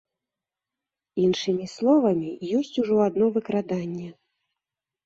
Іншымі 1.25 1.65
словамі, 1.75 2.31
ёсць 2.61 2.75
ужо 2.85 2.95
адно 3.07 3.25
выкраданне. 3.39 4.09